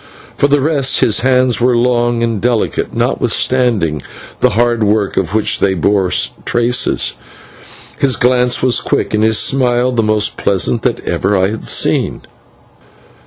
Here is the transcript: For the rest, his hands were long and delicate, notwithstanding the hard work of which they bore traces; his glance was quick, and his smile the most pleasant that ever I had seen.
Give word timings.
For 0.35 0.47
the 0.47 0.61
rest, 0.61 1.01
his 1.01 1.19
hands 1.19 1.61
were 1.61 1.77
long 1.77 2.23
and 2.23 2.41
delicate, 2.41 2.91
notwithstanding 2.91 4.01
the 4.39 4.49
hard 4.49 4.83
work 4.83 5.15
of 5.15 5.35
which 5.35 5.59
they 5.59 5.75
bore 5.75 6.09
traces; 6.43 7.13
his 7.99 8.15
glance 8.15 8.63
was 8.63 8.81
quick, 8.81 9.13
and 9.13 9.23
his 9.23 9.37
smile 9.37 9.91
the 9.91 10.01
most 10.01 10.37
pleasant 10.37 10.81
that 10.81 11.01
ever 11.01 11.37
I 11.37 11.51
had 11.51 11.67
seen. 11.67 12.21